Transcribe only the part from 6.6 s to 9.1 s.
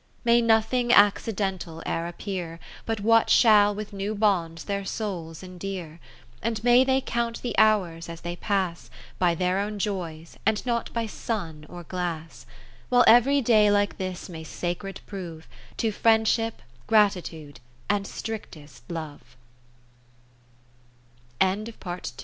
may they count the hours as they pass,